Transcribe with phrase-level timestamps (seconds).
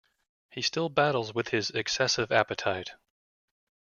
[0.49, 2.95] He still battles with his excessive appetite.